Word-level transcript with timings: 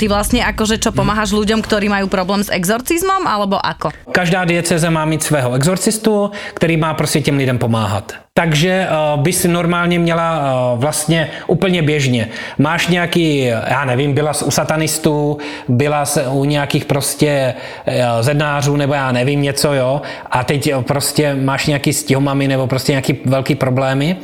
Ty 0.00 0.08
vlastne 0.08 0.40
akože 0.40 0.80
čo 0.80 0.96
pomáhaš 0.96 1.36
ľuďom, 1.36 1.60
ktorí 1.60 1.92
majú 1.92 2.08
problém 2.08 2.40
s 2.40 2.48
exorcizmom, 2.48 3.28
alebo 3.28 3.60
ako? 3.60 3.92
Každá 4.16 4.48
dieceze 4.48 4.88
má 4.88 5.04
mít 5.04 5.20
svého 5.20 5.52
exorcistu, 5.52 6.32
který 6.56 6.80
má 6.80 6.96
prostě 6.96 7.20
těm 7.20 7.36
lidem 7.36 7.58
pomáhat. 7.60 8.16
Takže 8.40 8.88
uh, 8.88 9.20
by 9.20 9.32
si 9.32 9.48
normálně 9.48 9.98
měla 9.98 10.40
uh, 10.72 10.80
vlastně 10.80 11.28
úplně 11.46 11.82
běžně. 11.82 12.28
Máš 12.58 12.88
nějaký, 12.88 13.44
já 13.44 13.84
nevím, 13.84 14.14
byla 14.14 14.32
u 14.44 14.50
satanistů, 14.50 15.38
byla 15.68 16.04
se 16.04 16.28
u 16.28 16.44
nějakých 16.44 16.84
prostě 16.84 17.54
uh, 17.86 17.94
zednářů, 18.20 18.76
nebo 18.76 18.94
já 18.94 19.12
nevím 19.12 19.42
něco, 19.42 19.74
jo, 19.74 20.02
a 20.30 20.44
teď 20.44 20.72
prostě 20.80 21.34
máš 21.34 21.66
nějaký 21.66 21.92
stihomamy 21.92 22.48
nebo 22.48 22.66
prostě 22.66 22.92
nějaký 22.92 23.20
velký 23.24 23.54
problémy. 23.54 24.16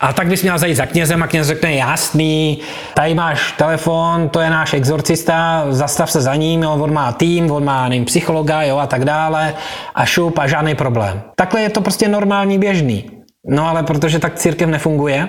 A 0.00 0.12
tak 0.12 0.26
bys 0.26 0.42
měla 0.42 0.58
zajít 0.58 0.76
za 0.76 0.86
knězem 0.86 1.22
a 1.22 1.26
kněz 1.26 1.46
řekne, 1.46 1.74
jasný, 1.74 2.58
tady 2.94 3.14
máš 3.14 3.52
telefon, 3.52 4.28
to 4.28 4.40
je 4.40 4.50
náš 4.50 4.72
exorcista, 4.72 5.66
zastav 5.68 6.10
se 6.10 6.20
za 6.20 6.34
ním, 6.34 6.62
jo, 6.62 6.72
on 6.72 6.92
má 6.92 7.12
tým, 7.12 7.50
on 7.50 7.64
má 7.64 7.88
nevím, 7.88 8.04
psychologa 8.04 8.62
jo, 8.62 8.78
a 8.78 8.86
tak 8.86 9.04
dále 9.04 9.54
a 9.94 10.06
šup 10.06 10.38
a 10.38 10.48
žádný 10.48 10.74
problém. 10.74 11.22
Takhle 11.36 11.60
je 11.60 11.70
to 11.70 11.80
prostě 11.80 12.08
normální 12.08 12.58
běžný. 12.58 13.19
No 13.50 13.68
ale 13.68 13.82
protože 13.82 14.18
tak 14.18 14.34
církev 14.34 14.68
nefunguje, 14.68 15.28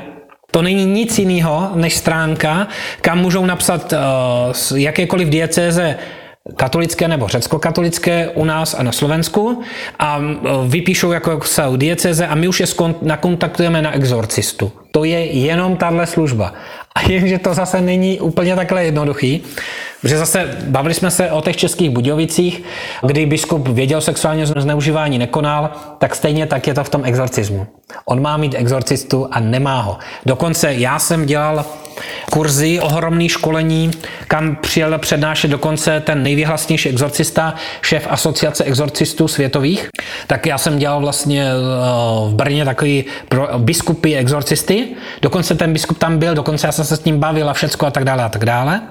to 0.52 0.62
není 0.62 0.85
nic 0.85 1.20
jiného 1.20 1.71
než 1.75 1.98
stránka, 1.98 2.67
kam 3.02 3.20
můžou 3.20 3.45
napsat 3.45 3.93
uh, 3.93 4.77
jakékoliv 4.77 5.29
diecéze 5.29 5.95
katolické 6.55 7.07
nebo 7.07 7.27
řecko-katolické 7.27 8.29
u 8.29 8.45
nás 8.45 8.73
a 8.73 8.84
na 8.84 8.91
Slovensku 8.91 9.62
a 9.99 10.21
vypíšou 10.67 11.12
jako 11.12 11.39
jsou 11.43 11.76
dieceze 11.76 12.27
a 12.27 12.35
my 12.35 12.48
už 12.48 12.59
je 12.59 12.65
nakontaktujeme 13.02 13.81
na 13.81 13.95
exorcistu. 13.95 14.71
To 14.91 15.03
je 15.03 15.26
jenom 15.26 15.76
tahle 15.76 16.07
služba. 16.07 16.53
A 16.95 17.01
jenže 17.01 17.38
to 17.38 17.53
zase 17.53 17.81
není 17.81 18.20
úplně 18.20 18.55
takhle 18.55 18.85
jednoduchý, 18.85 19.43
protože 20.02 20.18
zase 20.18 20.57
bavili 20.68 20.94
jsme 20.94 21.12
se 21.12 21.32
o 21.32 21.41
těch 21.41 21.57
českých 21.57 21.90
Budějovicích, 21.90 22.63
kdy 23.05 23.26
biskup 23.26 23.68
věděl 23.68 23.98
o 23.98 24.02
sexuálním 24.02 24.46
zneužívání, 24.46 25.18
nekonal, 25.18 25.71
tak 25.98 26.16
stejně 26.16 26.46
tak 26.46 26.68
je 26.68 26.74
to 26.74 26.84
v 26.84 26.90
tom 26.90 27.05
exorcismu. 27.05 27.68
On 28.05 28.21
má 28.21 28.38
mít 28.38 28.55
exorcistu 28.58 29.27
a 29.32 29.40
nemá 29.40 29.82
ho. 29.82 29.98
Dokonce 30.26 30.74
já 30.74 30.99
jsem 30.99 31.26
dělal 31.26 31.66
kurzy, 32.31 32.79
ohromný 32.79 33.29
školení, 33.29 33.91
kam 34.27 34.55
přijel 34.55 34.97
přednášet 34.97 35.47
dokonce 35.47 35.99
ten 35.99 36.23
nejvyhlasnější 36.23 36.89
exorcista, 36.89 37.55
šéf 37.81 38.07
asociace 38.09 38.63
exorcistů 38.63 39.27
světových. 39.27 39.89
Tak 40.27 40.45
já 40.45 40.57
jsem 40.57 40.79
dělal 40.79 41.01
vlastně 41.01 41.43
eh, 41.43 41.53
v 42.29 42.34
Brně 42.34 42.65
takový 42.65 43.05
biskupy 43.57 44.15
exorcisty. 44.15 44.87
Dokonce 45.21 45.55
ten 45.55 45.73
biskup 45.73 45.97
tam 45.97 46.17
byl, 46.17 46.35
dokonce 46.35 46.67
já 46.67 46.71
jsem 46.71 46.85
se 46.85 46.97
s 46.97 47.03
ním 47.03 47.19
bavil 47.19 47.49
a 47.49 47.53
všecko 47.53 47.85
a 47.85 47.91
tak 47.91 48.03
dále 48.03 48.23
a 48.23 48.29
tak 48.29 48.45
dále. 48.45 48.81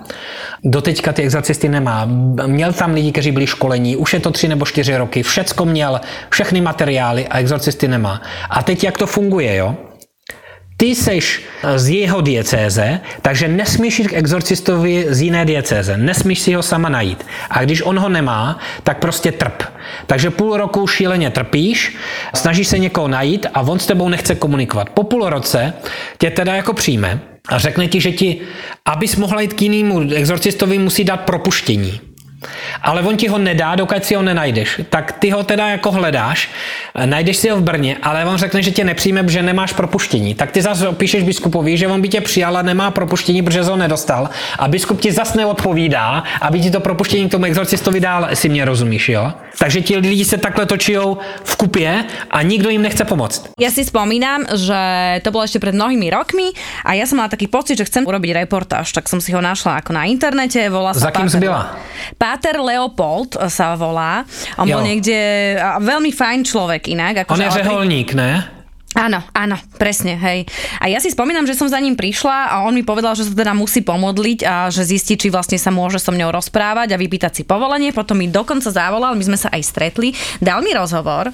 Doteďka 0.65 1.13
ty 1.13 1.23
exorcisty 1.23 1.69
nemá. 1.69 2.05
Měl 2.47 2.73
tam 2.73 2.95
lidi, 2.95 3.13
kteří 3.13 3.33
byli 3.33 3.47
školení, 3.47 3.97
už 3.97 4.15
je 4.15 4.21
to 4.21 4.31
tři 4.31 4.49
nebo 4.49 4.67
čtyři 4.67 4.97
roky, 4.97 5.23
všecko 5.23 5.65
měl, 5.65 6.01
všechny 6.31 6.61
materiály 6.61 7.29
a 7.29 7.39
exorcisty 7.39 7.89
nemá. 7.89 8.23
A 8.51 8.63
teď 8.63 8.85
jak 8.85 8.99
to 8.99 9.07
funguje, 9.07 9.57
jo? 9.57 9.90
Ty 10.81 10.95
seš 10.95 11.43
z 11.77 11.89
jeho 11.89 12.21
diecéze, 12.21 13.01
takže 13.23 13.49
nesmíš 13.49 13.99
jít 13.99 14.09
k 14.09 14.13
exorcistovi 14.13 15.07
z 15.09 15.21
jiné 15.21 15.45
diecéze. 15.45 15.97
Nesmíš 15.97 16.39
si 16.41 16.55
ho 16.55 16.63
sama 16.63 16.89
najít. 16.89 17.27
A 17.51 17.63
když 17.65 17.83
on 17.83 17.99
ho 17.99 18.09
nemá, 18.09 18.59
tak 18.83 18.99
prostě 18.99 19.33
trp. 19.33 19.63
Takže 20.07 20.31
půl 20.31 20.57
roku 20.57 20.87
šíleně 20.87 21.31
trpíš, 21.31 21.97
snažíš 22.35 22.69
se 22.69 22.79
někoho 22.79 23.09
najít 23.09 23.47
a 23.55 23.61
on 23.61 23.79
s 23.79 23.87
tebou 23.87 24.09
nechce 24.09 24.35
komunikovat. 24.35 24.91
Po 24.91 25.05
půl 25.05 25.29
roce 25.29 25.73
tě 26.19 26.31
teda 26.31 26.55
jako 26.55 26.73
přijme 26.73 27.21
a 27.49 27.59
řekne 27.59 27.89
ti, 27.89 28.01
že 28.01 28.13
ti, 28.13 28.41
abys 28.85 29.17
mohla 29.17 29.41
jít 29.41 29.53
k 29.53 29.63
jinému 29.63 30.01
exorcistovi, 30.15 30.79
musí 30.79 31.05
dát 31.05 31.21
propuštění. 31.21 32.10
Ale 32.83 33.03
on 33.03 33.17
ti 33.17 33.29
ho 33.29 33.39
nedá, 33.39 33.75
dokud 33.75 34.05
si 34.05 34.15
ho 34.15 34.23
nenajdeš. 34.23 34.81
Tak 34.91 35.13
ty 35.13 35.31
ho 35.31 35.43
teda 35.43 35.69
jako 35.69 35.91
hledáš, 35.91 36.51
najdeš 37.05 37.37
si 37.37 37.49
ho 37.49 37.57
v 37.57 37.63
Brně, 37.63 37.97
ale 38.03 38.25
on 38.25 38.37
řekne, 38.37 38.63
že 38.63 38.71
tě 38.71 38.85
nepřijme, 38.85 39.29
že 39.29 39.43
nemáš 39.43 39.73
propuštění. 39.73 40.35
Tak 40.35 40.51
ty 40.51 40.63
zase 40.63 40.93
píšeš 40.93 41.23
biskupovi, 41.23 41.77
že 41.77 41.89
on 41.89 42.01
by 42.01 42.09
tě 42.09 42.21
přijal 42.21 42.57
a 42.57 42.63
nemá 42.63 42.91
propuštění, 42.91 43.43
protože 43.43 43.63
ho 43.63 43.77
nedostal. 43.77 44.31
A 44.59 44.69
biskup 44.69 45.01
ti 45.01 45.13
zase 45.13 45.39
neodpovídá, 45.39 46.25
aby 46.41 46.61
ti 46.61 46.71
to 46.71 46.81
propuštění 46.81 47.29
k 47.29 47.31
tomu 47.31 47.45
exorcistovi 47.45 48.01
dál, 48.01 48.29
si 48.35 48.49
mě 48.49 48.65
rozumíš, 48.65 49.09
jo? 49.09 49.33
Takže 49.59 49.81
ti 49.81 49.97
lidi 49.97 50.25
se 50.25 50.39
takhle 50.39 50.67
točí 50.67 50.97
v 51.45 51.57
kupě 51.57 52.05
a 52.31 52.43
nikdo 52.43 52.71
jim 52.71 52.83
nechce 52.83 53.05
pomoct. 53.05 53.51
Já 53.61 53.71
si 53.71 53.85
vzpomínám, 53.85 54.41
že 54.55 54.75
to 55.23 55.31
bylo 55.31 55.43
ještě 55.43 55.59
před 55.59 55.75
mnohými 55.75 56.11
rokmi 56.11 56.43
a 56.85 56.93
já 56.93 57.07
jsem 57.07 57.17
mala 57.17 57.29
taký 57.29 57.47
pocit, 57.47 57.79
že 57.79 57.85
chcem 57.85 58.07
urobiť 58.07 58.33
reportáž, 58.33 58.93
tak 58.93 59.09
jsem 59.09 59.21
si 59.21 59.33
ho 59.33 59.41
našla 59.41 59.75
jako 59.75 59.93
na 59.93 60.05
internete, 60.05 60.71
volá 60.71 60.93
Za 60.93 61.11
kým 61.11 61.41
byla? 61.41 61.77
Páter 62.31 62.63
Leopold 62.63 63.35
sa 63.51 63.75
volá. 63.75 64.23
On 64.55 64.63
jo. 64.63 64.79
bol 64.79 64.87
niekde, 64.87 65.59
veľmi 65.83 66.15
fajn 66.15 66.47
človek 66.47 66.87
inak. 66.87 67.27
Ako 67.27 67.35
On 67.35 67.43
je 67.43 67.51
řeholník, 67.59 68.15
ne? 68.15 68.60
Áno, 68.91 69.23
áno, 69.31 69.55
presne, 69.79 70.19
hej. 70.19 70.51
A 70.83 70.91
ja 70.91 70.99
si 70.99 71.15
spomínam, 71.15 71.47
že 71.47 71.55
som 71.55 71.71
za 71.71 71.79
ním 71.79 71.95
prišla 71.95 72.51
a 72.51 72.67
on 72.67 72.75
mi 72.75 72.83
povedal, 72.83 73.15
že 73.15 73.23
sa 73.23 73.39
teda 73.39 73.55
musí 73.55 73.87
pomodliť 73.87 74.43
a 74.43 74.67
že 74.67 74.83
zistí, 74.83 75.15
či 75.15 75.31
vlastne 75.31 75.63
sa 75.63 75.71
môže 75.71 76.03
so 76.03 76.11
mňou 76.11 76.35
rozprávať 76.35 76.91
a 76.91 76.99
vypýtať 76.99 77.33
si 77.39 77.43
povolenie. 77.47 77.95
Potom 77.95 78.19
mi 78.19 78.27
dokonca 78.27 78.67
zavolal, 78.67 79.15
my 79.15 79.23
sme 79.23 79.39
sa 79.39 79.47
aj 79.55 79.63
stretli, 79.63 80.11
dal 80.43 80.67
mi 80.67 80.75
rozhovor, 80.75 81.31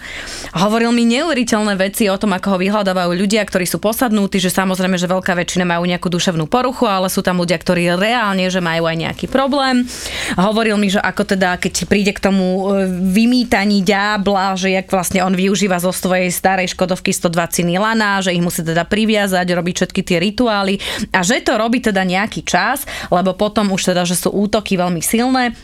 hovoril 0.52 0.92
mi 0.92 1.08
neuveriteľné 1.08 1.80
veci 1.80 2.12
o 2.12 2.20
tom, 2.20 2.36
ako 2.36 2.54
ho 2.54 2.58
vyhľadávajú 2.60 3.16
ľudia, 3.16 3.40
ktorí 3.48 3.64
sú 3.64 3.80
posadnutí, 3.80 4.36
že 4.36 4.52
samozrejme, 4.52 5.00
že 5.00 5.08
veľká 5.08 5.32
väčšina 5.32 5.64
majú 5.64 5.88
nejakú 5.88 6.12
duševnú 6.12 6.44
poruchu, 6.52 6.84
ale 6.84 7.08
sú 7.08 7.24
tam 7.24 7.40
ľudia, 7.40 7.56
ktorí 7.56 7.88
reálne, 7.96 8.52
že 8.52 8.60
majú 8.60 8.84
aj 8.84 8.96
nejaký 9.00 9.26
problém. 9.32 9.88
Hovoril 10.36 10.76
mi, 10.76 10.92
že 10.92 11.00
ako 11.00 11.24
teda, 11.24 11.56
keď 11.56 11.88
príde 11.88 12.12
k 12.12 12.20
tomu 12.20 12.68
e, 12.68 12.84
vymýtaní 13.16 13.80
ďábla, 13.80 14.60
že 14.60 14.76
jak 14.76 14.92
vlastne 14.92 15.24
on 15.24 15.32
využíva 15.32 15.80
zo 15.80 15.88
svojej 15.88 16.28
starej 16.28 16.76
Škodovky 16.76 17.16
120 17.16 17.45
vaciny 17.46 17.78
lana, 17.78 18.18
že 18.18 18.34
ich 18.34 18.42
musí 18.42 18.66
teda 18.66 18.82
priviazať, 18.82 19.46
robiť 19.46 19.74
všetky 19.78 20.02
tie 20.02 20.18
rituály 20.18 20.82
a 21.14 21.22
že 21.22 21.38
to 21.46 21.54
robí 21.54 21.78
teda 21.78 22.02
nejaký 22.02 22.42
čas, 22.42 22.82
lebo 23.14 23.38
potom 23.38 23.70
už 23.70 23.94
teda, 23.94 24.02
že 24.02 24.18
sú 24.18 24.34
útoky 24.34 24.74
veľmi 24.74 24.98
silné, 24.98 25.54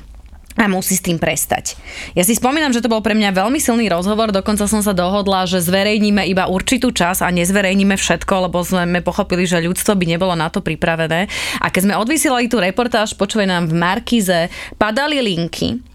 a 0.53 0.69
musí 0.69 1.00
s 1.00 1.04
tým 1.04 1.16
prestať. 1.16 1.81
Ja 2.12 2.21
si 2.28 2.37
spomínam, 2.37 2.76
že 2.76 2.84
to 2.84 2.92
bol 2.92 3.00
pre 3.00 3.16
mňa 3.16 3.32
veľmi 3.32 3.56
silný 3.56 3.88
rozhovor, 3.88 4.37
dokonca 4.37 4.69
som 4.69 4.84
sa 4.84 4.92
dohodla, 4.92 5.48
že 5.48 5.65
zverejníme 5.65 6.28
iba 6.28 6.44
určitú 6.44 6.92
čas 6.92 7.25
a 7.25 7.32
nezverejníme 7.32 7.97
všetko, 7.97 8.48
lebo 8.48 8.60
sme 8.60 9.00
pochopili, 9.00 9.48
že 9.48 9.65
ľudstvo 9.65 9.97
by 9.97 10.04
nebolo 10.04 10.37
na 10.37 10.53
to 10.53 10.60
pripravené. 10.60 11.25
A 11.56 11.66
keď 11.72 11.88
sme 11.88 11.94
odvysielali 11.97 12.53
tú 12.53 12.60
reportáž, 12.60 13.16
počúvaj 13.16 13.48
nám 13.48 13.65
v 13.72 13.81
Markize, 13.81 14.53
padali 14.76 15.25
linky 15.25 15.91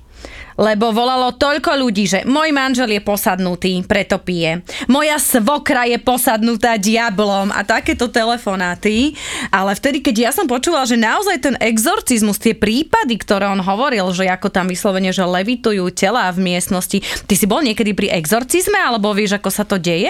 lebo 0.58 0.90
volalo 0.90 1.32
toľko 1.38 1.72
ľudí, 1.78 2.10
že 2.10 2.20
môj 2.26 2.50
manžel 2.50 2.90
je 2.90 3.02
posadnutý, 3.02 3.86
preto 3.86 4.18
pije. 4.18 4.66
Moja 4.90 5.22
svokra 5.22 5.86
je 5.86 6.02
posadnutá 6.02 6.82
diablom 6.82 7.54
a 7.54 7.62
takéto 7.62 8.10
telefonáty. 8.10 9.14
Ale 9.54 9.78
vtedy, 9.78 10.02
keď 10.02 10.16
ja 10.18 10.32
som 10.34 10.50
počúvala, 10.50 10.90
že 10.90 10.98
naozaj 10.98 11.38
ten 11.38 11.56
exorcizmus, 11.62 12.42
tie 12.42 12.58
prípady, 12.58 13.22
ktoré 13.22 13.46
on 13.48 13.62
hovoril, 13.62 14.10
že 14.12 14.26
ako 14.26 14.50
tam 14.50 14.68
vyslovene, 14.68 15.14
že 15.14 15.22
levitujú 15.22 15.94
tela 15.94 16.28
v 16.34 16.42
miestnosti. 16.54 17.00
Ty 17.00 17.34
si 17.38 17.46
bol 17.46 17.62
niekedy 17.62 17.94
pri 17.94 18.10
exorcizme, 18.18 18.82
alebo 18.82 19.14
vieš, 19.14 19.38
ako 19.38 19.50
sa 19.54 19.64
to 19.64 19.78
deje? 19.78 20.10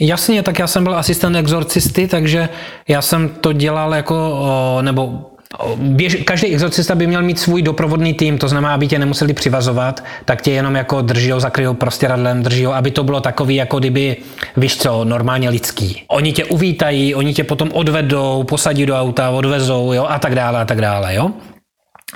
Jasně, 0.00 0.42
tak 0.42 0.58
já 0.58 0.66
jsem 0.66 0.84
byl 0.84 0.98
asistent 0.98 1.36
exorcisty, 1.36 2.08
takže 2.08 2.48
já 2.88 3.02
jsem 3.02 3.28
to 3.28 3.52
dělal 3.52 3.94
jako, 3.94 4.38
nebo 4.82 5.33
Běž, 5.76 6.16
každý 6.24 6.46
exorcista 6.54 6.94
by 6.94 7.06
měl 7.06 7.22
mít 7.22 7.38
svůj 7.38 7.62
doprovodný 7.62 8.14
tým, 8.14 8.38
to 8.38 8.48
znamená, 8.48 8.74
aby 8.74 8.88
tě 8.88 8.98
nemuseli 8.98 9.34
přivazovat, 9.34 10.04
tak 10.24 10.42
tě 10.42 10.50
jenom 10.50 10.74
jako 10.74 11.02
držijou, 11.02 11.40
zakryjou 11.40 11.74
prostěradlem, 11.74 12.42
držijou, 12.42 12.72
aby 12.72 12.90
to 12.90 13.04
bylo 13.04 13.20
takový, 13.20 13.54
jako 13.54 13.78
kdyby, 13.78 14.16
víš 14.56 14.76
co, 14.76 15.04
normálně 15.04 15.48
lidský. 15.50 16.02
Oni 16.08 16.32
tě 16.32 16.44
uvítají, 16.44 17.14
oni 17.14 17.34
tě 17.34 17.44
potom 17.44 17.70
odvedou, 17.72 18.44
posadí 18.44 18.86
do 18.86 18.96
auta, 18.96 19.30
odvezou, 19.30 19.92
jo, 19.92 20.06
a 20.08 20.18
tak 20.18 20.34
dále, 20.34 20.60
a 20.60 20.64
tak 20.64 20.80
dále, 20.80 21.14
jo. 21.14 21.30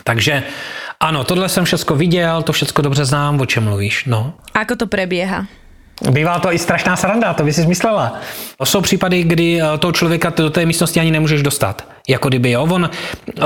Takže 0.04 0.42
ano, 1.00 1.24
tohle 1.24 1.48
jsem 1.48 1.64
všechno 1.64 1.96
viděl, 1.96 2.42
to 2.42 2.52
všechno 2.52 2.82
dobře 2.82 3.04
znám, 3.04 3.40
o 3.40 3.46
čem 3.46 3.64
mluvíš, 3.64 4.04
no. 4.04 4.32
Ako 4.54 4.76
to 4.76 4.86
prebieha? 4.86 5.46
Bývá 6.10 6.38
to 6.38 6.52
i 6.52 6.58
strašná 6.58 6.96
sranda, 6.96 7.34
to 7.34 7.42
by 7.42 7.52
si 7.52 7.66
myslela. 7.66 8.14
Jsou 8.64 8.80
případy, 8.80 9.22
kdy 9.22 9.62
eh, 9.62 9.78
toho 9.78 9.92
člověka 9.92 10.32
do 10.36 10.50
té 10.50 10.66
místnosti 10.66 11.00
ani 11.00 11.10
nemůžeš 11.10 11.42
dostat. 11.42 11.84
Jako 12.08 12.28
kdyby, 12.28 12.50
jo, 12.50 12.68
on, 12.70 12.90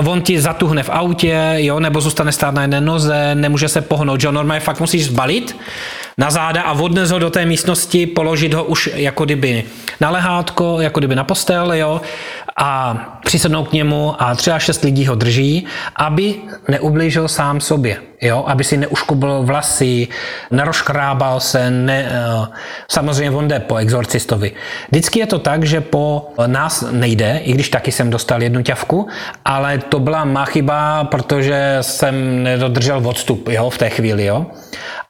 on 0.06 0.22
ti 0.22 0.40
zatuhne 0.40 0.82
v 0.82 0.90
autě, 0.90 1.54
jo, 1.56 1.80
nebo 1.80 2.00
zůstane 2.00 2.32
stát 2.32 2.54
na 2.54 2.62
jedné 2.62 2.80
noze, 2.80 3.34
nemůže 3.34 3.68
se 3.68 3.80
pohnout, 3.80 4.22
jo, 4.22 4.32
normálně 4.32 4.60
fakt 4.60 4.80
musíš 4.80 5.04
zbalit 5.04 5.56
na 6.18 6.30
záda 6.30 6.62
a 6.62 6.72
odnes 6.72 7.10
ho 7.10 7.18
do 7.18 7.30
té 7.30 7.44
místnosti, 7.46 8.06
položit 8.06 8.54
ho 8.54 8.64
už 8.64 8.90
jako 8.94 9.24
kdyby 9.24 9.64
na 10.00 10.10
lehátko, 10.10 10.80
jako 10.80 11.00
kdyby 11.00 11.16
na 11.16 11.24
postel, 11.24 11.72
jo, 11.72 12.00
a 12.56 12.94
přisednout 13.24 13.68
k 13.68 13.72
němu 13.72 14.22
a 14.22 14.34
třeba 14.34 14.58
šest 14.58 14.84
lidí 14.84 15.06
ho 15.06 15.14
drží, 15.14 15.66
aby 15.96 16.34
neublížil 16.68 17.28
sám 17.28 17.60
sobě. 17.60 17.96
jo, 18.22 18.44
aby 18.46 18.64
si 18.64 18.76
neuškubil 18.76 19.42
vlasy, 19.42 20.08
neroškrábal 20.50 21.40
se, 21.40 21.70
ne, 21.70 22.06
eh, 22.10 22.46
samozřejmě 22.88 23.30
on 23.30 23.48
jde 23.48 23.60
po 23.60 23.76
exorcistovi. 23.76 24.52
Vždycky 24.90 25.18
je 25.18 25.26
to 25.26 25.38
tak, 25.38 25.64
že 25.64 25.80
po 25.80 26.32
nás 26.46 26.84
nejde, 26.90 27.40
i 27.44 27.52
když 27.52 27.68
taky 27.68 27.92
jsem 27.92 28.10
dostal 28.10 28.42
jednu 28.42 28.62
ťavku, 28.62 29.08
ale 29.44 29.78
to 29.78 30.00
byla 30.00 30.24
má 30.24 30.44
chyba, 30.44 31.04
protože 31.04 31.78
jsem 31.80 32.42
nedodržel 32.42 33.02
odstup 33.08 33.48
jo, 33.48 33.70
v 33.70 33.78
té 33.78 33.90
chvíli. 33.90 34.24
Jo. 34.24 34.46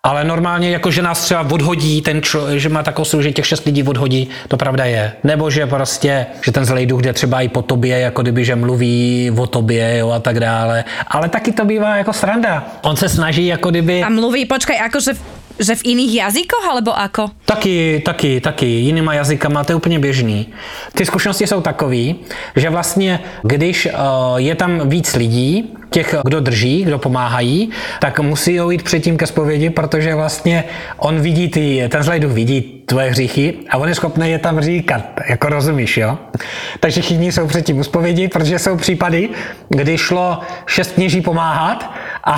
Ale 0.07 0.25
normálně, 0.25 0.71
jako 0.71 0.91
že 0.91 1.03
nás 1.03 1.25
třeba 1.25 1.47
odhodí, 1.51 2.03
ten 2.03 2.23
člo, 2.23 2.59
že 2.59 2.69
má 2.69 2.83
takovou 2.83 3.05
silu, 3.05 3.23
že 3.23 3.33
těch 3.33 3.47
šest 3.47 3.65
lidí 3.65 3.83
odhodí, 3.83 4.29
to 4.49 4.57
pravda 4.57 4.85
je. 4.85 5.13
Nebo 5.25 5.51
že 5.51 5.67
prostě, 5.67 6.27
že 6.45 6.53
ten 6.53 6.65
zlej 6.65 6.87
duch 6.87 7.03
jde 7.03 7.13
třeba 7.13 7.41
i 7.41 7.49
po 7.49 7.63
tobě, 7.63 7.99
jako 7.99 8.23
kdyby, 8.23 8.45
že 8.45 8.57
mluví 8.57 9.31
o 9.39 9.47
tobě 9.47 9.99
jo, 9.99 10.11
a 10.11 10.19
tak 10.19 10.41
dále. 10.41 10.85
Ale 11.07 11.29
taky 11.29 11.53
to 11.53 11.65
bývá 11.65 11.97
jako 11.97 12.13
sranda. 12.13 12.67
On 12.83 12.97
se 12.97 13.09
snaží 13.09 13.47
jako 13.47 13.71
kdyby... 13.71 14.03
A 14.03 14.09
mluví, 14.09 14.47
počkaj, 14.47 14.81
akože 14.81 15.15
že 15.61 15.75
v 15.75 15.85
iných 15.85 16.15
jazykoch, 16.15 16.65
alebo 16.65 16.91
ako? 16.97 17.31
Taky, 17.45 18.03
taky, 18.05 18.41
taky. 18.41 18.67
Jinýma 18.67 19.15
jazykama, 19.15 19.65
to 19.65 19.73
je 19.73 19.77
úplně 19.77 19.99
běžný. 19.99 20.49
Ty 20.95 21.07
zkušenosti 21.07 21.47
jsou 21.47 21.61
takové, 21.61 22.19
že 22.57 22.71
vlastně, 22.71 23.21
když 23.43 23.87
uh, 23.87 23.93
je 24.37 24.55
tam 24.55 24.89
víc 24.89 25.15
lidí, 25.15 25.77
těch, 25.93 26.15
kdo 26.25 26.41
drží, 26.41 26.85
kdo 26.85 26.99
pomáhají, 26.99 27.71
tak 28.01 28.21
musí 28.21 28.59
jít 28.71 28.83
předtím 28.83 29.17
ke 29.17 29.27
zpovědi, 29.27 29.71
protože 29.71 30.15
vlastně 30.15 30.65
on 30.97 31.21
vidí 31.21 31.49
ty, 31.49 31.89
ten 31.89 32.03
zlej 32.03 32.21
duch 32.21 32.33
vidí 32.33 32.83
tvoje 32.87 33.11
hříchy 33.11 33.55
a 33.71 33.77
on 33.79 33.89
je 33.89 33.95
schopný 33.95 34.31
je 34.31 34.39
tam 34.39 34.61
říkat, 34.61 35.03
jako 35.29 35.49
rozumíš, 35.49 35.97
jo? 35.97 36.19
Takže 36.81 37.03
všichni 37.03 37.33
jsou 37.33 37.47
předtím 37.47 37.79
u 37.79 37.85
zpovědi, 37.85 38.29
protože 38.29 38.59
jsou 38.59 38.77
případy, 38.77 39.29
kdy 39.69 39.99
šlo 39.99 40.41
šest 40.67 40.93
kněží 40.93 41.21
pomáhat 41.21 41.95
a, 42.25 42.37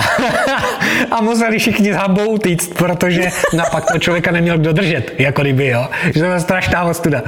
a 1.11 1.21
museli 1.21 1.59
všichni 1.59 1.93
s 1.93 1.95
hambou 1.95 2.25
utíct, 2.25 2.73
protože 2.73 3.29
napak 3.53 3.85
to 3.91 3.99
člověka 3.99 4.31
neměl 4.31 4.57
kdo 4.57 4.73
držet, 4.73 5.13
jako 5.19 5.41
kdyby, 5.41 5.67
jo? 5.67 5.87
Že 6.05 6.13
to 6.13 6.19
byla 6.19 6.39
strašná 6.39 6.83
ostuda. 6.83 7.21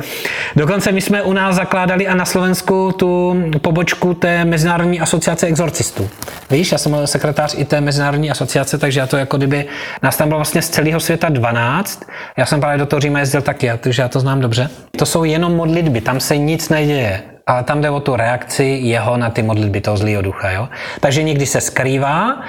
Dokonce 0.56 0.92
my 0.92 1.02
jsme 1.02 1.22
u 1.22 1.34
nás 1.34 1.56
zakládali 1.56 2.08
a 2.08 2.16
na 2.16 2.26
Slovensku 2.26 2.92
tu 2.92 3.36
pobočku 3.62 4.14
té 4.14 4.46
Mezinárodní 4.46 5.00
asociace 5.00 5.48
exorcistů. 5.48 6.10
Víš, 6.50 6.72
já 6.72 6.78
jsem 6.78 7.08
sekretář 7.08 7.56
i 7.58 7.66
té 7.66 7.82
Mezinárodní 7.82 8.32
asociace, 8.32 8.78
takže 8.78 9.00
já 9.00 9.08
to 9.08 9.18
jako 9.18 9.38
kdyby, 9.38 9.66
nás 10.04 10.18
tam 10.18 10.28
bylo 10.28 10.38
vlastně 10.38 10.62
z 10.62 10.70
celého 10.70 11.00
světa 11.00 11.30
12, 11.30 12.04
já 12.38 12.46
jsem 12.46 12.60
právě 12.60 12.78
do 12.78 12.86
toho 12.86 13.00
Říma 13.00 13.20
jezdil 13.20 13.42
taky, 13.42 13.72
takže 13.80 14.02
já 14.02 14.08
to 14.08 14.20
znám 14.20 14.42
dobře. 14.42 14.70
To 14.98 15.06
jsou 15.06 15.24
jenom 15.24 15.56
modlitby, 15.56 16.02
tam 16.02 16.20
se 16.20 16.38
nic 16.38 16.70
neděje 16.70 17.24
ale 17.48 17.64
tam 17.64 17.82
jde 17.82 17.90
o 17.90 18.00
tu 18.00 18.16
reakci 18.16 18.64
jeho 18.64 19.18
na 19.18 19.30
ty 19.30 19.44
modlitby 19.44 19.82
toho 19.82 19.98
zlého 19.98 20.22
ducha. 20.22 20.52
Jo? 20.52 20.70
Takže 21.00 21.24
někdy 21.24 21.46
se 21.46 21.62
skrývá. 21.62 22.42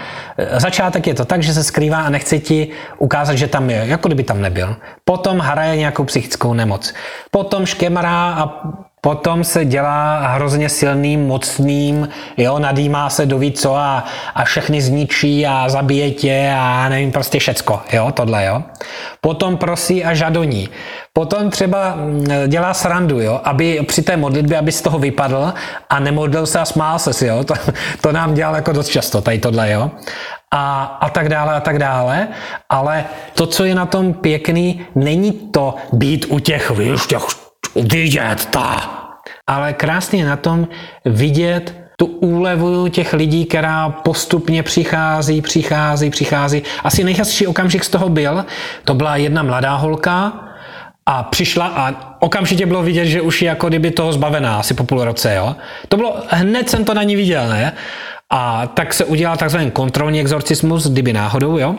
Začátek 0.57 1.07
je 1.07 1.15
to 1.15 1.25
tak, 1.25 1.43
že 1.43 1.55
se 1.55 1.65
skrývá 1.65 1.99
a 1.99 2.11
nechce 2.11 2.39
ti 2.39 2.69
ukázat, 2.99 3.35
že 3.35 3.49
tam 3.49 3.71
je, 3.71 3.83
jako 3.87 4.09
kdyby 4.09 4.23
tam 4.23 4.41
nebyl. 4.41 4.77
Potom 5.05 5.39
hraje 5.39 5.77
nějakou 5.77 6.05
psychickou 6.05 6.55
nemoc. 6.55 6.95
Potom 7.31 7.67
škemrá 7.67 8.31
a 8.31 8.51
potom 9.01 9.45
se 9.45 9.65
dělá 9.65 10.27
hrozně 10.27 10.69
silným, 10.69 11.27
mocným, 11.27 12.09
jo, 12.37 12.59
nadýmá 12.59 13.11
se 13.11 13.27
do 13.27 13.41
co 13.55 13.77
a, 13.77 14.05
a 14.35 14.45
všechny 14.45 14.83
zničí 14.83 15.47
a 15.47 15.69
zabije 15.69 16.11
tě 16.11 16.55
a 16.59 16.89
nevím, 16.89 17.13
prostě 17.13 17.39
všecko, 17.39 17.81
jo, 17.93 18.13
tohle, 18.15 18.45
jo. 18.45 18.63
Potom 19.21 19.57
prosí 19.57 20.05
a 20.05 20.15
žadoní. 20.15 20.69
Potom 21.13 21.51
třeba 21.51 21.95
mm, 21.95 22.27
dělá 22.47 22.75
srandu, 22.75 23.21
jo, 23.21 23.41
aby 23.45 23.81
při 23.89 24.03
té 24.03 24.17
modlitbě, 24.17 24.59
aby 24.59 24.73
z 24.73 24.83
toho 24.83 24.99
vypadl 24.99 25.53
a 25.91 26.01
nemodlil 26.01 26.47
se 26.47 26.59
a 26.59 26.65
smál 26.65 26.99
se 26.99 27.13
si, 27.13 27.27
jo. 27.27 27.45
To, 27.45 27.55
to 28.01 28.13
nám 28.13 28.35
dělal 28.35 28.55
jako 28.55 28.73
dost 28.73 28.89
často, 28.89 29.21
tady 29.21 29.39
tohle, 29.39 29.71
jo 29.71 29.91
a, 30.51 30.85
a 31.01 31.11
tak 31.11 31.29
dále 31.29 31.55
a 31.55 31.61
tak 31.61 31.79
dále, 31.79 32.29
ale 32.69 33.05
to, 33.35 33.47
co 33.47 33.65
je 33.65 33.75
na 33.75 33.87
tom 33.87 34.15
pěkný, 34.15 34.87
není 34.95 35.33
to 35.33 35.75
být 35.93 36.27
u 36.29 36.39
těch, 36.39 36.71
víš, 36.71 37.07
těch 37.07 37.48
vidět 37.83 38.47
ta. 38.51 38.95
Ale 39.47 39.73
krásně 39.73 40.27
na 40.27 40.37
tom 40.37 40.69
vidět 41.05 41.75
tu 41.97 42.07
úlevu 42.07 42.89
těch 42.89 43.13
lidí, 43.13 43.45
která 43.45 43.89
postupně 43.89 44.63
přichází, 44.63 45.43
přichází, 45.43 46.11
přichází. 46.11 46.63
Asi 46.85 47.05
nejhezčí 47.05 47.47
okamžik 47.47 47.85
z 47.85 47.89
toho 47.89 48.09
byl, 48.09 48.45
to 48.85 48.95
byla 48.95 49.17
jedna 49.17 49.43
mladá 49.43 49.75
holka, 49.75 50.33
a 51.11 51.23
přišla 51.23 51.67
a 51.67 51.95
okamžitě 52.21 52.67
bylo 52.67 52.83
vidět, 52.83 53.07
že 53.07 53.21
už 53.21 53.43
je 53.43 53.49
jako 53.49 53.69
kdyby 53.69 53.91
toho 53.91 54.13
zbavená, 54.13 54.59
asi 54.59 54.75
po 54.75 54.85
půl 54.85 55.05
roce, 55.05 55.35
jo. 55.35 55.57
To 55.89 55.97
bylo, 55.97 56.17
hned 56.29 56.71
jsem 56.71 56.85
to 56.85 56.95
na 56.95 57.03
ní 57.03 57.17
viděl, 57.17 57.49
ne? 57.49 57.73
A 58.31 58.67
tak 58.67 58.95
se 58.95 59.05
udělal 59.05 59.37
takzvaný 59.37 59.71
kontrolní 59.71 60.21
exorcismus, 60.21 60.87
kdyby 60.87 61.13
náhodou, 61.13 61.59
jo. 61.59 61.75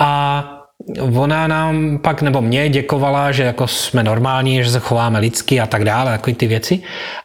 A 0.00 0.61
ona 1.00 1.46
nám 1.46 1.98
pak, 1.98 2.22
nebo 2.22 2.40
mě 2.40 2.68
děkovala, 2.68 3.32
že 3.32 3.42
jako 3.42 3.66
jsme 3.66 4.02
normální, 4.02 4.64
že 4.64 4.70
se 4.70 4.80
chováme 4.80 5.18
lidsky 5.18 5.60
a 5.60 5.66
tak 5.66 5.84
dále, 5.84 6.12
jako 6.12 6.32
ty 6.32 6.46
věci. 6.46 6.82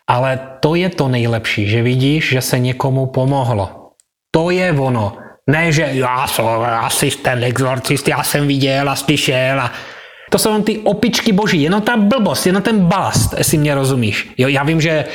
Ale 0.08 0.40
to 0.60 0.76
je 0.76 0.90
to 0.90 1.08
nejlepší, 1.08 1.68
že 1.68 1.82
vidíš, 1.82 2.30
že 2.30 2.42
se 2.42 2.60
někomu 2.60 3.06
pomohlo. 3.06 3.92
To 4.32 4.50
je 4.50 4.72
ono. 4.72 5.18
Ne, 5.50 5.72
že 5.72 5.90
já 5.92 6.28
jsem 6.28 6.46
asi 6.82 7.12
ten 7.12 7.44
exorcist, 7.44 8.08
já 8.08 8.24
jsem 8.24 8.48
viděl 8.48 8.90
a 8.90 8.96
slyšel 8.96 9.60
a 9.60 9.72
to 10.30 10.38
jsou 10.38 10.62
ty 10.62 10.78
opičky 10.78 11.32
boží, 11.32 11.62
jenom 11.62 11.82
ta 11.82 11.98
blbost, 11.98 12.46
jenom 12.46 12.62
ten 12.62 12.80
balast, 12.80 13.34
jestli 13.38 13.58
mě 13.58 13.76
rozumíš. 13.76 14.30
Jo, 14.38 14.48
já 14.48 14.64
vím, 14.64 14.82
že 14.82 15.06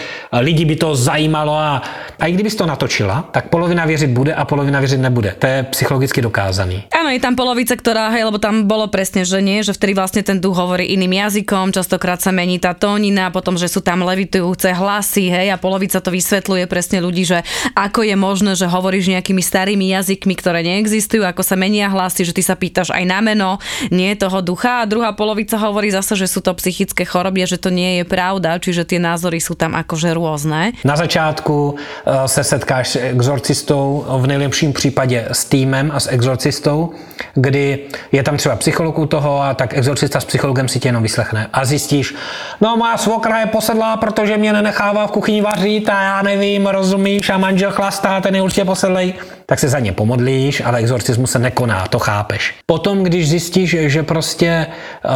lidi 0.40 0.64
by 0.64 0.76
to 0.76 0.94
zajímalo 0.96 1.56
a, 1.56 1.82
a 2.20 2.26
i 2.26 2.32
kdybys 2.32 2.54
to 2.54 2.66
natočila, 2.66 3.28
tak 3.30 3.48
polovina 3.48 3.84
věřit 3.84 4.10
bude 4.10 4.34
a 4.34 4.44
polovina 4.44 4.80
věřit 4.80 5.00
nebude. 5.00 5.34
To 5.38 5.46
je 5.46 5.62
psychologicky 5.62 6.22
dokázaný. 6.22 6.84
Áno, 7.02 7.10
je 7.10 7.18
tam 7.18 7.34
polovica, 7.34 7.74
ktorá, 7.74 8.14
hej, 8.14 8.22
lebo 8.30 8.38
tam 8.38 8.70
bolo 8.70 8.86
presne, 8.86 9.26
že 9.26 9.42
nie, 9.42 9.66
že 9.66 9.74
vtedy 9.74 9.98
vlastne 9.98 10.22
ten 10.22 10.38
duch 10.38 10.54
hovorí 10.54 10.94
iným 10.94 11.18
jazykom, 11.26 11.74
častokrát 11.74 12.22
sa 12.22 12.30
mení 12.30 12.62
tá 12.62 12.78
tónina, 12.78 13.34
potom, 13.34 13.58
že 13.58 13.66
sú 13.66 13.82
tam 13.82 14.06
levitujúce 14.06 14.70
hlasy, 14.70 15.26
hej, 15.26 15.50
a 15.50 15.58
polovica 15.58 15.98
to 15.98 16.14
vysvetľuje 16.14 16.70
presne 16.70 17.02
ľudí, 17.02 17.26
že 17.26 17.42
ako 17.74 18.06
je 18.06 18.14
možné, 18.14 18.54
že 18.54 18.70
hovoríš 18.70 19.10
nejakými 19.10 19.42
starými 19.42 19.90
jazykmi, 19.98 20.34
ktoré 20.38 20.62
neexistujú, 20.62 21.26
ako 21.26 21.42
sa 21.42 21.58
menia 21.58 21.90
hlasy, 21.90 22.22
že 22.22 22.36
ty 22.38 22.42
sa 22.46 22.54
pýtaš 22.54 22.94
aj 22.94 23.02
na 23.02 23.18
meno, 23.18 23.58
nie 23.90 24.14
toho 24.14 24.38
ducha 24.38 24.86
a 24.86 24.86
druhá 24.86 25.01
polovica 25.10 25.58
hovorí 25.58 25.90
zase, 25.90 26.14
že 26.14 26.30
sú 26.30 26.38
to 26.38 26.54
psychické 26.54 27.02
choroby 27.02 27.42
že 27.46 27.58
to 27.58 27.70
nie 27.72 27.98
je 28.02 28.04
pravda, 28.06 28.60
čiže 28.60 28.86
tie 28.86 29.00
názory 29.02 29.40
sú 29.42 29.58
tam 29.58 29.74
akože 29.74 30.14
rôzne. 30.14 30.76
Na 30.84 30.96
začátku 30.96 31.74
eh, 31.74 32.28
se 32.28 32.44
setkáš 32.44 32.88
s 32.88 32.96
exorcistou, 32.96 34.06
v 34.08 34.26
nejlepším 34.26 34.72
případě 34.72 35.26
s 35.32 35.44
týmem 35.44 35.90
a 35.94 36.00
s 36.00 36.10
exorcistou, 36.12 36.90
kdy 37.34 37.78
je 38.12 38.22
tam 38.22 38.36
třeba 38.36 38.56
psycholog 38.56 38.98
u 38.98 39.06
toho 39.06 39.42
a 39.42 39.54
tak 39.54 39.74
exorcista 39.78 40.20
s 40.20 40.24
psychologem 40.24 40.68
si 40.68 40.80
tě 40.80 40.88
jenom 40.88 41.02
vyslechne 41.02 41.48
a 41.52 41.64
zjistíš, 41.64 42.14
no 42.60 42.76
má 42.76 42.96
svokra 42.96 43.40
je 43.40 43.46
posedlá, 43.46 43.96
protože 43.96 44.36
mě 44.36 44.52
nenechává 44.52 45.06
v 45.06 45.10
kuchyni 45.10 45.40
vařit 45.42 45.88
a 45.88 46.02
já 46.02 46.22
nevím, 46.22 46.66
rozumíš 46.66 47.30
a 47.30 47.38
manžel 47.38 47.70
chlastá, 47.70 48.20
ten 48.20 48.34
je 48.34 48.42
určitě 48.42 48.64
posedlej, 48.64 49.14
tak 49.46 49.58
se 49.58 49.68
za 49.68 49.78
ně 49.78 49.92
pomodlíš, 49.92 50.62
ale 50.64 50.78
exorcismus 50.78 51.30
se 51.30 51.38
nekoná, 51.38 51.86
to 51.86 51.98
chápeš. 51.98 52.54
Potom, 52.66 53.02
když 53.02 53.28
zjistíš, 53.28 53.76
že 53.86 54.02
prostě 54.02 54.66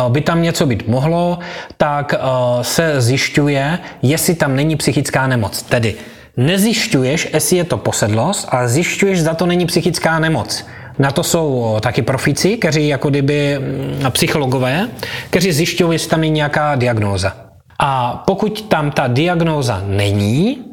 by 0.09 0.21
tam 0.21 0.43
něco 0.43 0.67
být 0.67 0.89
mohlo, 0.89 1.39
tak 1.77 2.15
eh, 2.15 2.19
se 2.65 3.01
zjišťuje, 3.01 3.79
jestli 4.03 4.35
tam 4.35 4.57
není 4.57 4.77
psychická 4.77 5.27
nemoc. 5.27 5.63
Tedy 5.63 5.95
nezjišťuješ, 6.37 7.29
jestli 7.35 7.57
je 7.57 7.65
to 7.65 7.77
posedlost, 7.77 8.49
ale 8.51 8.69
zjišťuješ, 8.69 9.21
zda 9.21 9.35
to 9.35 9.47
není 9.47 9.67
psychická 9.67 10.19
nemoc. 10.19 10.67
Na 10.99 11.11
to 11.11 11.23
jsou 11.23 11.77
taky 11.81 12.03
profici, 12.03 12.57
kteří 12.57 12.89
jako 12.89 13.11
kdyby 13.11 13.59
mm, 13.59 14.11
psychologové, 14.11 14.89
kteří 15.31 15.53
zjišťují, 15.53 15.93
jestli 15.93 16.11
tam 16.11 16.25
je 16.25 16.31
nějaká 16.31 16.75
diagnóza. 16.75 17.37
A 17.79 18.23
pokud 18.27 18.63
tam 18.63 18.91
ta 18.91 19.07
diagnóza 19.07 19.83
není, 19.87 20.65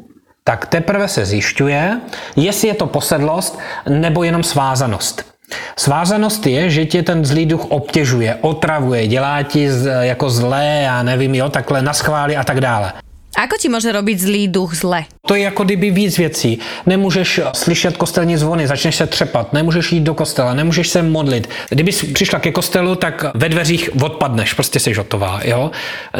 tak 0.44 0.66
teprve 0.66 1.08
se 1.08 1.26
zjišťuje, 1.26 2.00
jestli 2.36 2.68
je 2.68 2.74
to 2.74 2.86
posedlost 2.86 3.58
nebo 3.88 4.24
jenom 4.24 4.42
svázanost. 4.42 5.33
Svázanost 5.76 6.46
je, 6.46 6.70
že 6.70 6.84
tě 6.84 7.02
ten 7.02 7.24
zlý 7.24 7.46
duch 7.46 7.64
obtěžuje, 7.64 8.38
otravuje, 8.40 9.06
dělá 9.08 9.42
ti 9.42 9.70
z, 9.70 10.02
jako 10.02 10.30
zlé, 10.30 10.80
já 10.84 11.02
nevím, 11.02 11.34
jo, 11.34 11.48
takhle 11.48 11.82
naschváli 11.82 12.36
a 12.36 12.44
tak 12.44 12.60
dále. 12.60 12.92
Ako 13.34 13.56
ti 13.58 13.68
může 13.68 13.92
robit 13.92 14.20
zlý 14.20 14.48
duch 14.48 14.74
zle? 14.74 15.04
To 15.26 15.34
je 15.34 15.42
jako 15.42 15.64
kdyby 15.64 15.90
víc 15.90 16.18
věcí. 16.18 16.58
Nemůžeš 16.86 17.40
slyšet 17.54 17.96
kostelní 17.96 18.36
zvony, 18.36 18.66
začneš 18.66 18.96
se 18.96 19.06
třepat, 19.06 19.52
nemůžeš 19.52 19.92
jít 19.92 20.00
do 20.00 20.14
kostela, 20.14 20.54
nemůžeš 20.54 20.88
se 20.88 21.02
modlit. 21.02 21.48
Kdyby 21.68 21.92
přišla 21.92 22.38
ke 22.38 22.52
kostelu, 22.52 22.94
tak 22.94 23.24
ve 23.34 23.48
dveřích 23.48 23.90
odpadneš, 24.02 24.54
prostě 24.54 24.80
jsi 24.80 24.94
hotová, 24.94 25.40
jo. 25.44 25.70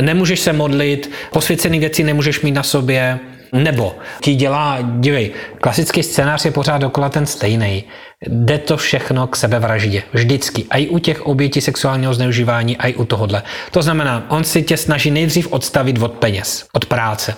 Nemůžeš 0.01 0.41
se 0.41 0.53
modlit, 0.53 1.11
posvěcený 1.33 1.81
věci 1.81 2.05
nemůžeš 2.05 2.41
mít 2.41 2.53
na 2.53 2.63
sobě, 2.63 3.21
nebo 3.55 3.97
ti 4.21 4.35
dělá, 4.35 4.79
dívej, 4.83 5.31
klasický 5.61 6.03
scénář 6.03 6.45
je 6.45 6.51
pořád 6.51 6.79
dokola 6.79 7.09
ten 7.09 7.27
stejný. 7.27 7.85
Jde 8.27 8.59
to 8.59 8.77
všechno 8.77 9.27
k 9.27 9.37
sebevraždě. 9.37 10.03
Vždycky. 10.13 10.65
A 10.71 10.77
i 10.77 10.87
u 10.89 10.99
těch 10.99 11.27
obětí 11.27 11.61
sexuálního 11.61 12.15
zneužívání, 12.15 12.77
a 12.77 12.87
i 12.87 12.95
u 12.95 13.05
tohohle. 13.05 13.43
To 13.71 13.83
znamená, 13.83 14.27
on 14.29 14.45
si 14.45 14.63
tě 14.63 14.77
snaží 14.77 15.11
nejdřív 15.11 15.53
odstavit 15.53 16.03
od 16.03 16.13
peněz, 16.13 16.67
od 16.73 16.87
práce, 16.87 17.35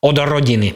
od 0.00 0.18
rodiny, 0.18 0.74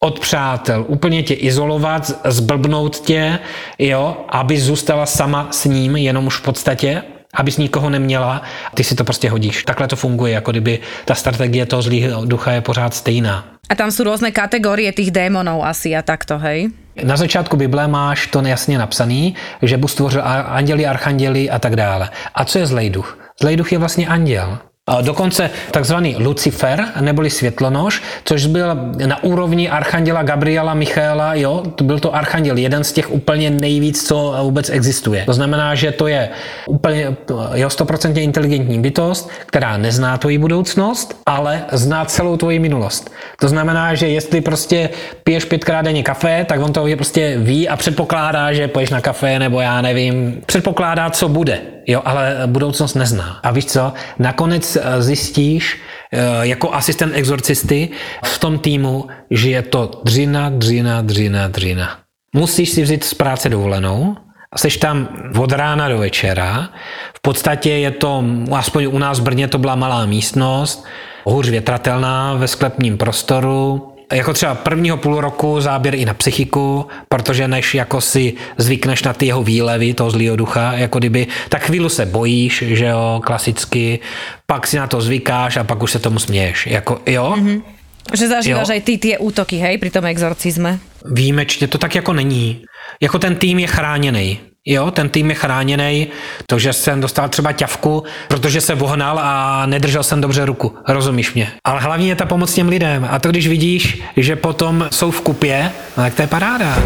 od 0.00 0.20
přátel, 0.20 0.84
úplně 0.88 1.22
tě 1.22 1.34
izolovat, 1.34 2.12
zblbnout 2.24 3.00
tě, 3.00 3.38
jo, 3.78 4.16
aby 4.28 4.60
zůstala 4.60 5.06
sama 5.06 5.48
s 5.50 5.64
ním, 5.64 5.96
jenom 5.96 6.26
už 6.26 6.36
v 6.36 6.42
podstatě, 6.42 7.02
abys 7.34 7.56
nikoho 7.56 7.90
neměla, 7.90 8.42
ty 8.74 8.84
si 8.84 8.94
to 8.94 9.04
prostě 9.04 9.30
hodíš. 9.30 9.64
Takhle 9.64 9.88
to 9.88 9.96
funguje, 9.96 10.32
jako 10.32 10.50
kdyby 10.50 10.78
ta 11.04 11.14
strategie 11.14 11.66
toho 11.66 11.82
zlého 11.82 12.24
ducha 12.24 12.52
je 12.52 12.60
pořád 12.60 12.94
stejná. 12.94 13.44
A 13.68 13.74
tam 13.74 13.90
jsou 13.90 14.04
různé 14.04 14.30
kategorie 14.30 14.92
těch 14.92 15.10
démonů 15.10 15.64
asi 15.64 15.96
a 15.96 16.02
takto, 16.02 16.38
hej? 16.38 16.68
Na 17.04 17.16
začátku 17.16 17.56
Bible 17.56 17.88
máš 17.88 18.26
to 18.26 18.40
jasně 18.40 18.78
napsaný, 18.78 19.34
že 19.62 19.76
Bůh 19.76 19.90
stvořil 19.90 20.22
anděli, 20.46 20.86
archanděli 20.86 21.50
a 21.50 21.58
tak 21.58 21.76
dále. 21.76 22.10
A 22.34 22.44
co 22.44 22.58
je 22.58 22.66
zlej 22.66 22.90
duch? 22.90 23.18
Zlej 23.40 23.56
duch 23.56 23.72
je 23.72 23.78
vlastně 23.78 24.08
anděl. 24.08 24.58
Dokonce 25.02 25.50
takzvaný 25.70 26.16
Lucifer, 26.18 26.84
neboli 27.00 27.30
světlonož, 27.30 28.02
což 28.24 28.46
byl 28.46 28.76
na 29.06 29.24
úrovni 29.24 29.70
archanděla 29.70 30.22
Gabriela 30.22 30.74
Michaela, 30.74 31.34
jo, 31.34 31.62
to 31.74 31.84
byl 31.84 31.98
to 31.98 32.14
archanděl, 32.14 32.56
jeden 32.56 32.84
z 32.84 32.92
těch 32.92 33.12
úplně 33.12 33.50
nejvíc, 33.50 34.06
co 34.08 34.36
vůbec 34.42 34.70
existuje. 34.70 35.24
To 35.24 35.32
znamená, 35.32 35.74
že 35.74 35.92
to 35.92 36.06
je 36.06 36.28
úplně, 36.66 37.16
jo, 37.54 37.70
stoprocentně 37.70 38.22
inteligentní 38.22 38.80
bytost, 38.80 39.30
která 39.46 39.76
nezná 39.76 40.18
tvoji 40.18 40.38
budoucnost, 40.38 41.20
ale 41.26 41.64
zná 41.72 42.04
celou 42.04 42.36
tvoji 42.36 42.58
minulost. 42.58 43.10
To 43.40 43.48
znamená, 43.48 43.94
že 43.94 44.08
jestli 44.08 44.40
prostě 44.40 44.90
piješ 45.24 45.44
pětkrát 45.44 45.84
denně 45.84 46.02
kafe, 46.02 46.44
tak 46.48 46.60
on 46.60 46.72
to 46.72 46.86
prostě 46.96 47.38
ví 47.38 47.68
a 47.68 47.76
předpokládá, 47.76 48.52
že 48.52 48.68
poješ 48.68 48.90
na 48.90 49.00
kafe, 49.00 49.38
nebo 49.38 49.60
já 49.60 49.82
nevím, 49.82 50.40
předpokládá, 50.46 51.10
co 51.10 51.28
bude. 51.28 51.60
Jo, 51.90 52.02
ale 52.04 52.42
budoucnost 52.46 52.94
nezná. 52.94 53.40
A 53.42 53.50
víš 53.50 53.66
co? 53.66 53.92
Nakonec 54.18 54.76
eh, 54.76 55.02
zjistíš, 55.02 55.80
eh, 56.12 56.20
jako 56.40 56.74
asistent 56.74 57.16
exorcisty 57.16 57.88
v 58.24 58.38
tom 58.38 58.58
týmu, 58.58 59.06
že 59.30 59.50
je 59.50 59.62
to 59.62 60.00
dřina, 60.04 60.50
dřina, 60.50 61.02
dřina, 61.02 61.48
dřina. 61.48 61.98
Musíš 62.34 62.70
si 62.70 62.82
vzít 62.82 63.04
z 63.04 63.14
práce 63.14 63.48
dovolenou, 63.48 64.16
Seš 64.56 64.76
tam 64.76 65.08
od 65.38 65.52
rána 65.52 65.88
do 65.88 65.98
večera. 65.98 66.68
V 67.14 67.20
podstatě 67.20 67.70
je 67.70 67.90
to, 67.90 68.24
aspoň 68.52 68.84
u 68.84 68.98
nás 68.98 69.20
v 69.20 69.22
Brně 69.22 69.48
to 69.48 69.58
byla 69.58 69.74
malá 69.74 70.06
místnost, 70.06 70.84
hůř 71.24 71.48
větratelná 71.48 72.34
ve 72.34 72.48
sklepním 72.48 72.98
prostoru, 72.98 73.92
jako 74.12 74.32
třeba 74.32 74.54
prvního 74.54 74.96
půl 74.96 75.20
roku 75.20 75.60
záběr 75.60 75.94
i 75.94 76.04
na 76.04 76.14
psychiku, 76.14 76.86
protože 77.08 77.48
než 77.48 77.74
jako 77.74 78.00
si 78.00 78.34
zvykneš 78.56 79.02
na 79.02 79.12
ty 79.12 79.26
jeho 79.26 79.42
výlevy, 79.42 79.94
toho 79.94 80.10
zlýho 80.10 80.36
ducha, 80.36 80.72
jako 80.72 80.98
kdyby, 80.98 81.26
tak 81.48 81.62
chvíli 81.62 81.90
se 81.90 82.06
bojíš, 82.06 82.64
že 82.66 82.86
jo, 82.86 83.20
klasicky, 83.24 83.98
pak 84.46 84.66
si 84.66 84.76
na 84.76 84.86
to 84.86 85.00
zvykáš 85.00 85.56
a 85.56 85.64
pak 85.64 85.82
už 85.82 85.92
se 85.92 85.98
tomu 85.98 86.18
směješ, 86.18 86.66
jako 86.66 87.00
jo. 87.06 87.34
Mm-hmm. 87.36 87.62
Že 88.08 88.28
zažíváš 88.28 88.72
aj 88.72 88.80
ty 88.80 88.96
ty 88.96 89.08
útoky, 89.20 89.60
hej, 89.60 89.76
pri 89.76 89.92
tom 89.92 90.08
exorcizme? 90.08 90.80
Výjimečně, 91.12 91.68
to 91.68 91.78
tak 91.78 91.94
jako 91.94 92.12
není. 92.12 92.64
Jako 93.00 93.18
ten 93.18 93.36
tým 93.36 93.58
je 93.58 93.66
chráněný. 93.68 94.40
Jo, 94.70 94.90
ten 94.90 95.08
tým 95.08 95.30
je 95.30 95.34
chráněný, 95.34 96.08
to, 96.46 96.58
že 96.58 96.72
jsem 96.72 97.00
dostal 97.00 97.28
třeba 97.28 97.52
ťavku, 97.52 98.04
protože 98.28 98.60
se 98.60 98.74
vohnal 98.74 99.18
a 99.22 99.66
nedržel 99.66 100.02
jsem 100.02 100.20
dobře 100.20 100.44
ruku. 100.44 100.74
Rozumíš 100.88 101.34
mě? 101.34 101.52
Ale 101.64 101.80
hlavně 101.80 102.08
je 102.08 102.14
ta 102.14 102.26
pomoc 102.26 102.54
těm 102.54 102.68
lidem. 102.68 103.08
A 103.10 103.18
to, 103.18 103.28
když 103.28 103.48
vidíš, 103.48 104.02
že 104.16 104.36
potom 104.36 104.88
jsou 104.90 105.10
v 105.10 105.20
kupě, 105.20 105.72
no 105.96 106.02
tak 106.02 106.14
to 106.14 106.22
je 106.22 106.28
paráda. 106.28 106.78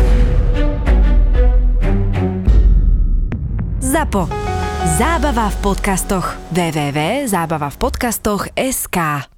ZAPO. 3.81 4.29
Zábava 4.99 5.49
v 5.49 5.57
podcastoch. 5.57 6.39
www.zábavavpodcastoch.sk 6.51 9.32